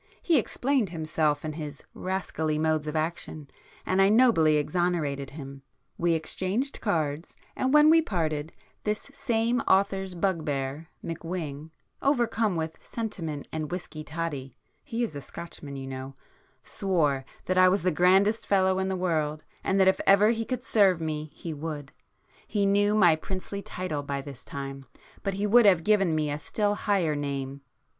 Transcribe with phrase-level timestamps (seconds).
[0.23, 3.47] He explained himself and his rascally modes of action,
[3.85, 8.51] and I nobly exonerated him,—we exchanged cards,—and when we parted,
[8.83, 11.69] this same author's bug bear McWhing,
[12.01, 16.15] overcome with sentiment and whisky toddy (he is a Scotchman you know)
[16.63, 20.45] swore that I was the grandest fellow in the world, and that if ever he
[20.45, 21.91] could serve me he would.
[22.47, 24.87] He knew my princely title by this time,
[25.21, 27.61] but he would have given me a still higher name.